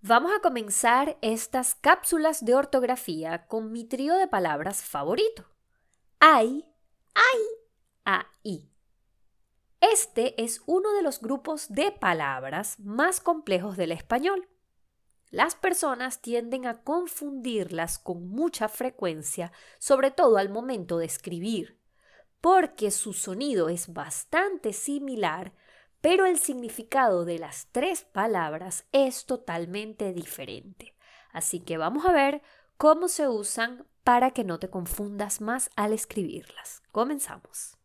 Vamos 0.00 0.30
a 0.30 0.40
comenzar 0.40 1.18
estas 1.22 1.74
cápsulas 1.74 2.44
de 2.44 2.54
ortografía 2.54 3.48
con 3.48 3.72
mi 3.72 3.84
trío 3.84 4.14
de 4.14 4.28
palabras 4.28 4.80
favorito. 4.84 5.44
Ay, 6.20 6.64
ay, 7.14 7.40
ai. 8.04 8.70
Este 9.80 10.40
es 10.40 10.62
uno 10.66 10.92
de 10.92 11.02
los 11.02 11.20
grupos 11.20 11.68
de 11.68 11.90
palabras 11.90 12.78
más 12.78 13.18
complejos 13.20 13.76
del 13.76 13.90
español. 13.90 14.48
Las 15.30 15.56
personas 15.56 16.22
tienden 16.22 16.66
a 16.66 16.84
confundirlas 16.84 17.98
con 17.98 18.28
mucha 18.28 18.68
frecuencia, 18.68 19.50
sobre 19.80 20.12
todo 20.12 20.36
al 20.36 20.48
momento 20.48 20.98
de 20.98 21.06
escribir, 21.06 21.76
porque 22.40 22.92
su 22.92 23.12
sonido 23.12 23.68
es 23.68 23.92
bastante 23.92 24.72
similar, 24.72 25.52
pero 26.00 26.26
el 26.26 26.38
significado 26.38 27.24
de 27.24 27.38
las 27.38 27.68
tres 27.72 28.04
palabras 28.04 28.86
es 28.92 29.26
totalmente 29.26 30.12
diferente. 30.12 30.94
Así 31.32 31.60
que 31.60 31.76
vamos 31.76 32.06
a 32.06 32.12
ver 32.12 32.42
cómo 32.76 33.08
se 33.08 33.28
usan 33.28 33.86
para 34.04 34.30
que 34.30 34.44
no 34.44 34.58
te 34.58 34.70
confundas 34.70 35.40
más 35.40 35.70
al 35.76 35.92
escribirlas. 35.92 36.82
Comenzamos. 36.92 37.76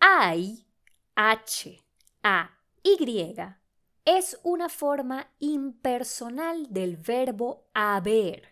Hay, 0.00 0.66
H, 1.14 1.82
A, 2.22 2.50
Y, 2.82 3.36
es 4.04 4.38
una 4.42 4.68
forma 4.68 5.28
impersonal 5.38 6.66
del 6.70 6.96
verbo 6.96 7.68
haber 7.72 8.51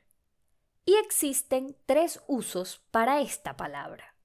y 0.85 0.95
existen 0.97 1.77
tres 1.87 2.23
usos 2.27 2.81
para 2.91 3.21
esta 3.21 3.57
palabra. 3.57 4.17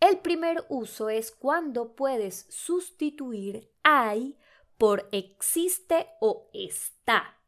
El 0.00 0.18
primer 0.18 0.64
uso 0.68 1.08
es 1.08 1.30
cuando 1.30 1.94
puedes 1.94 2.46
sustituir 2.48 3.70
hay 3.82 4.38
por 4.78 5.08
existe 5.12 6.08
o 6.20 6.48
está. 6.54 7.38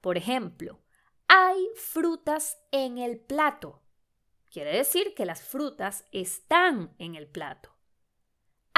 Por 0.00 0.16
ejemplo, 0.16 0.80
hay 1.26 1.68
frutas 1.76 2.58
en 2.70 2.98
el 2.98 3.18
plato. 3.18 3.82
Quiere 4.50 4.76
decir 4.76 5.14
que 5.14 5.26
las 5.26 5.42
frutas 5.42 6.04
están 6.12 6.94
en 6.98 7.14
el 7.14 7.26
plato 7.26 7.78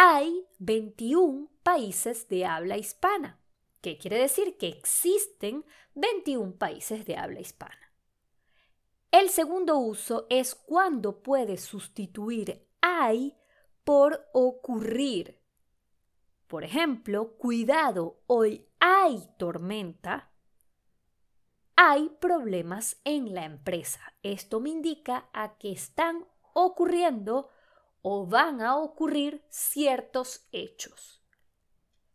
hay 0.03 0.47
21 0.61 1.51
países 1.63 2.27
de 2.31 2.47
habla 2.47 2.79
hispana. 2.79 3.39
¿Qué 3.83 3.99
quiere 3.99 4.19
decir? 4.19 4.57
Que 4.57 4.69
existen 4.69 5.63
21 5.95 6.57
países 6.57 7.05
de 7.05 7.19
habla 7.19 7.41
hispana. 7.41 7.90
El 9.11 9.29
segundo 9.29 9.79
uso 9.79 10.27
es 10.31 10.55
cuando 10.55 11.21
puedes 11.23 11.63
sustituir 11.63 12.69
hay 12.81 13.37
por 13.83 14.29
ocurrir. 14.33 15.41
Por 16.47 16.63
ejemplo, 16.63 17.37
cuidado, 17.37 18.23
hoy 18.29 18.69
hay 18.79 19.29
tormenta. 19.37 20.31
Hay 21.75 22.09
problemas 22.21 23.01
en 23.05 23.35
la 23.35 23.45
empresa. 23.45 24.01
Esto 24.23 24.61
me 24.61 24.71
indica 24.71 25.29
a 25.33 25.57
que 25.59 25.73
están 25.73 26.25
ocurriendo 26.53 27.49
o 28.03 28.27
van 28.27 28.61
a 28.61 28.77
ocurrir 28.77 29.45
ciertos 29.49 30.47
hechos. 30.53 31.21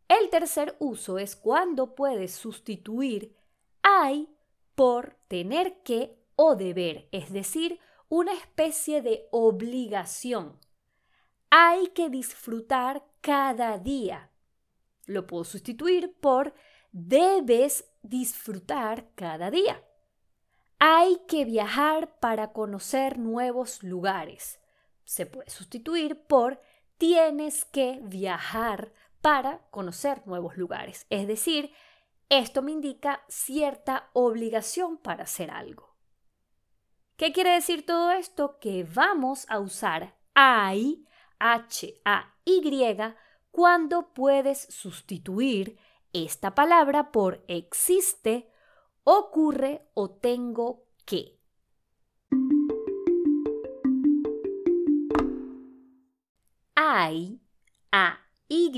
El 0.07 0.29
tercer 0.29 0.77
uso 0.79 1.17
es 1.17 1.35
cuando 1.35 1.93
puedes 1.93 2.33
sustituir 2.33 3.35
hay 3.81 4.33
por 4.75 5.17
tener 5.27 5.81
que 5.83 6.24
o 6.35 6.55
deber, 6.55 7.07
es 7.11 7.31
decir, 7.31 7.79
una 8.09 8.33
especie 8.33 9.01
de 9.01 9.27
obligación. 9.31 10.59
Hay 11.49 11.87
que 11.87 12.09
disfrutar 12.09 13.05
cada 13.21 13.77
día. 13.77 14.31
Lo 15.05 15.27
puedo 15.27 15.43
sustituir 15.43 16.15
por 16.19 16.53
debes 16.91 17.85
disfrutar 18.01 19.09
cada 19.15 19.51
día. 19.51 19.83
Hay 20.79 21.21
que 21.27 21.45
viajar 21.45 22.19
para 22.19 22.51
conocer 22.51 23.17
nuevos 23.17 23.83
lugares 23.83 24.59
se 25.05 25.27
puede 25.27 25.49
sustituir 25.49 26.25
por 26.25 26.59
tienes 26.97 27.63
que 27.65 27.99
viajar 28.03 28.91
para 29.21 29.59
conocer 29.69 30.25
nuevos 30.25 30.57
lugares. 30.57 31.05
Es 31.09 31.27
decir, 31.27 31.71
esto 32.29 32.61
me 32.61 32.71
indica 32.71 33.23
cierta 33.27 34.09
obligación 34.13 34.97
para 34.97 35.23
hacer 35.23 35.51
algo. 35.51 35.94
¿Qué 37.17 37.31
quiere 37.31 37.51
decir 37.51 37.85
todo 37.85 38.11
esto? 38.11 38.59
Que 38.59 38.83
vamos 38.83 39.45
a 39.49 39.59
usar 39.59 40.15
hay, 40.33 41.05
H-A-Y, 41.39 42.97
cuando 43.51 44.13
puedes 44.13 44.67
sustituir 44.69 45.77
esta 46.11 46.53
palabra 46.55 47.11
por 47.11 47.43
existe, 47.47 48.49
ocurre 49.03 49.87
o 49.93 50.09
tengo 50.11 50.87
que. 51.05 51.35
hay, 56.95 57.41
a 57.91 58.19
y 58.47 58.71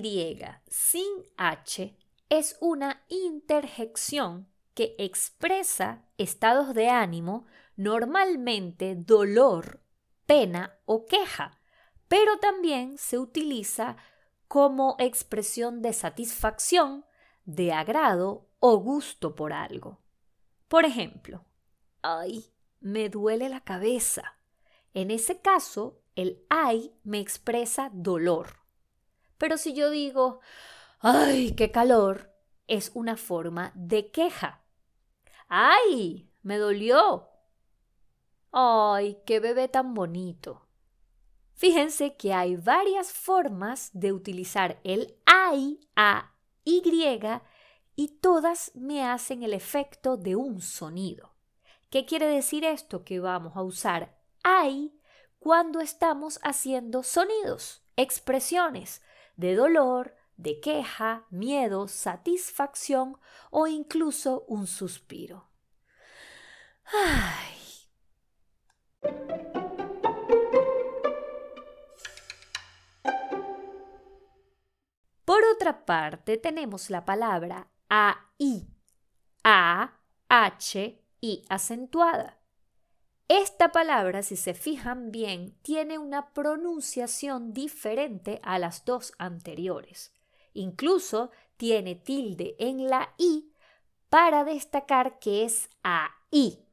sin 0.67 1.23
h 1.37 1.97
es 2.29 2.57
una 2.61 3.03
interjección 3.09 4.47
que 4.73 4.95
expresa 4.97 6.05
estados 6.17 6.73
de 6.73 6.89
ánimo, 6.89 7.45
normalmente 7.77 8.95
dolor, 8.95 9.81
pena 10.25 10.77
o 10.85 11.05
queja, 11.05 11.61
pero 12.09 12.37
también 12.39 12.97
se 12.97 13.17
utiliza 13.17 13.95
como 14.47 14.95
expresión 14.99 15.81
de 15.81 15.93
satisfacción, 15.93 17.05
de 17.45 17.71
agrado 17.71 18.49
o 18.59 18.77
gusto 18.77 19.35
por 19.35 19.53
algo. 19.53 20.01
Por 20.67 20.83
ejemplo, 20.83 21.45
ay, 22.01 22.51
me 22.81 23.09
duele 23.09 23.47
la 23.49 23.61
cabeza. 23.61 24.37
En 24.93 25.11
ese 25.11 25.41
caso, 25.41 26.01
el 26.15 26.45
ay 26.49 26.93
me 27.03 27.19
expresa 27.19 27.89
dolor. 27.93 28.57
Pero 29.37 29.57
si 29.57 29.73
yo 29.73 29.91
digo, 29.91 30.39
ay, 30.99 31.53
qué 31.55 31.71
calor, 31.71 32.33
es 32.67 32.91
una 32.95 33.15
forma 33.17 33.71
de 33.75 34.11
queja. 34.11 34.63
¡Ay! 35.47 36.29
Me 36.41 36.57
dolió. 36.57 37.29
¡Ay, 38.51 39.17
qué 39.25 39.39
bebé 39.39 39.67
tan 39.67 39.93
bonito! 39.93 40.67
Fíjense 41.53 42.15
que 42.15 42.33
hay 42.33 42.55
varias 42.55 43.11
formas 43.11 43.89
de 43.93 44.13
utilizar 44.13 44.79
el 44.83 45.17
ay 45.25 45.79
a 45.95 46.33
y 46.63 46.83
y 47.95 48.07
todas 48.19 48.71
me 48.75 49.03
hacen 49.03 49.41
el 49.41 49.53
efecto 49.53 50.17
de 50.17 50.35
un 50.35 50.61
sonido. 50.61 51.33
¿Qué 51.89 52.05
quiere 52.05 52.27
decir 52.27 52.63
esto? 52.63 53.03
Que 53.03 53.19
vamos 53.19 53.55
a 53.55 53.63
usar 53.63 54.19
ay 54.43 54.93
cuando 55.39 55.79
estamos 55.79 56.39
haciendo 56.43 57.01
sonidos, 57.03 57.83
expresiones 57.95 59.01
de 59.35 59.55
dolor, 59.55 60.15
de 60.35 60.59
queja, 60.59 61.25
miedo, 61.31 61.87
satisfacción 61.87 63.17
o 63.49 63.65
incluso 63.65 64.45
un 64.47 64.67
suspiro. 64.67 65.49
Ay. 66.85 67.56
Otra 75.67 75.85
parte, 75.85 76.37
tenemos 76.37 76.89
la 76.89 77.03
palabra 77.03 77.67
AI, 77.89 78.67
A, 79.43 79.99
H 80.29 81.03
y 81.19 81.43
acentuada. 81.49 82.39
Esta 83.27 83.73
palabra, 83.73 84.23
si 84.23 84.37
se 84.37 84.53
fijan 84.53 85.11
bien, 85.11 85.57
tiene 85.63 85.97
una 85.97 86.31
pronunciación 86.33 87.51
diferente 87.51 88.39
a 88.43 88.59
las 88.59 88.85
dos 88.85 89.11
anteriores. 89.17 90.13
Incluso 90.53 91.31
tiene 91.57 91.95
tilde 91.95 92.55
en 92.59 92.87
la 92.87 93.13
i 93.17 93.51
para 94.07 94.45
destacar 94.45 95.19
que 95.19 95.43
es 95.43 95.69
ahí. 95.83 96.65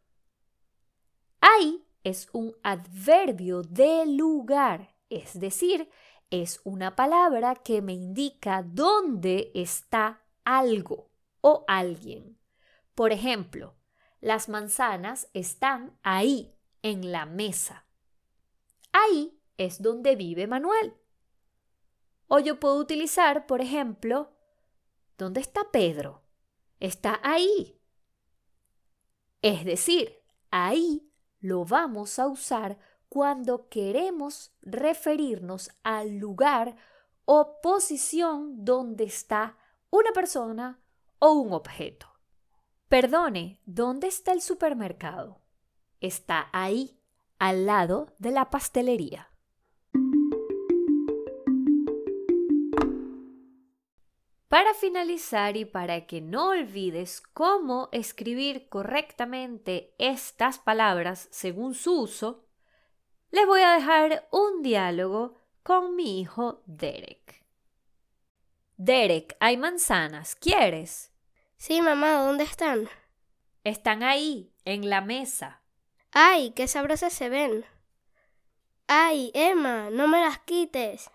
Ahí 1.41 1.85
es 2.05 2.29
un 2.33 2.55
adverbio 2.63 3.63
de 3.63 4.07
lugar, 4.07 4.95
es 5.11 5.41
decir, 5.41 5.91
es 6.31 6.61
una 6.65 6.97
palabra 6.97 7.55
que 7.55 7.83
me 7.83 7.93
indica 7.93 8.63
dónde 8.63 9.51
está 9.55 10.23
algo 10.45 11.11
o 11.41 11.65
alguien. 11.69 12.39
Por 12.95 13.13
ejemplo, 13.13 13.75
las 14.21 14.49
manzanas 14.49 15.29
están 15.33 15.99
ahí, 16.03 16.55
en 16.83 17.13
la 17.13 17.25
mesa. 17.25 17.87
Ahí 18.93 19.41
es 19.57 19.81
donde 19.81 20.17
vive 20.17 20.47
Manuel. 20.47 20.95
O 22.29 22.39
yo 22.39 22.61
puedo 22.61 22.77
utilizar, 22.77 23.47
por 23.47 23.61
ejemplo, 23.63 24.33
¿dónde 25.17 25.41
está 25.41 25.71
Pedro? 25.71 26.23
Está 26.81 27.21
ahí. 27.23 27.81
Es 29.41 29.65
decir, 29.65 30.23
ahí 30.51 31.11
lo 31.41 31.65
vamos 31.65 32.19
a 32.19 32.27
usar 32.27 32.79
cuando 33.15 33.69
queremos 33.69 34.53
referirnos 34.61 35.71
al 35.85 36.17
lugar 36.17 36.75
o 37.25 37.61
posición 37.61 38.65
donde 38.65 39.05
está 39.05 39.57
una 39.91 40.11
persona 40.11 40.81
o 41.21 41.35
un 41.35 41.53
objeto. 41.53 42.09
Perdone, 42.89 43.61
¿dónde 43.67 44.09
está 44.09 44.33
el 44.33 44.43
supermercado? 44.43 45.39
Está 46.01 46.49
ahí, 46.53 46.99
al 47.39 47.67
lado 47.67 48.09
de 48.19 48.33
la 48.33 48.51
pastelería. 48.51 49.31
Para 54.49 54.75
finalizar 54.75 55.57
y 55.57 55.65
para 55.65 56.09
que 56.09 56.21
no 56.21 56.49
olvides 56.49 57.21
cómo 57.21 57.91
escribir 57.93 58.69
correctamente 58.69 59.95
estas 59.99 60.59
palabras 60.59 61.29
según 61.31 61.75
su 61.75 62.01
uso, 62.01 62.44
les 63.35 63.47
voy 63.49 63.63
a 63.63 63.75
dejar 63.75 64.29
un 64.31 64.63
diálogo 64.63 65.35
con 65.65 65.97
mi 65.97 66.21
hijo 66.21 66.63
Derek. 66.67 67.45
Derek, 68.77 69.37
hay 69.41 69.57
manzanas, 69.57 70.37
¿quieres? 70.37 71.11
Sí, 71.57 71.83
mamá, 71.83 72.13
¿dónde 72.23 72.45
están? 72.45 72.89
Están 73.65 74.05
ahí, 74.05 74.53
en 74.65 74.89
la 74.89 75.01
mesa. 75.01 75.63
¡Ay, 76.13 76.53
qué 76.53 76.69
sabrosas 76.69 77.13
se 77.13 77.29
ven! 77.29 77.65
¡Ay, 78.87 79.33
Emma, 79.35 79.91
no 79.91 80.07
me 80.07 80.21
las 80.21 80.39
quites! 80.39 81.11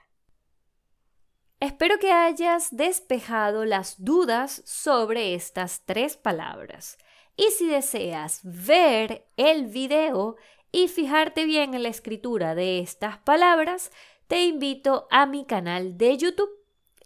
Espero 1.62 2.00
que 2.00 2.12
hayas 2.12 2.76
despejado 2.76 3.64
las 3.64 4.04
dudas 4.04 4.62
sobre 4.66 5.36
estas 5.36 5.84
tres 5.86 6.18
palabras. 6.18 6.98
Y 7.38 7.52
si 7.52 7.70
deseas 7.70 8.42
ver 8.44 9.26
el 9.38 9.68
video 9.68 10.36
y 10.72 10.88
fijarte 10.88 11.46
bien 11.46 11.74
en 11.74 11.84
la 11.84 11.90
escritura 11.90 12.56
de 12.56 12.80
estas 12.80 13.18
palabras, 13.20 13.92
te 14.28 14.44
invito 14.46 15.08
a 15.10 15.26
mi 15.26 15.46
canal 15.46 15.98
de 15.98 16.18
YouTube. 16.18 16.50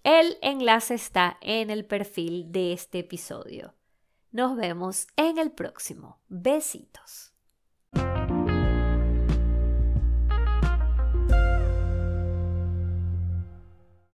El 0.04 0.38
enlace 0.42 0.96
está 0.96 1.38
en 1.42 1.70
el 1.70 1.86
perfil 1.86 2.52
de 2.52 2.74
este 2.74 3.00
episodio. 3.00 3.74
Nos 4.32 4.58
vemos 4.58 5.08
en 5.16 5.38
el 5.38 5.52
próximo. 5.52 6.20
Besitos. 6.28 7.33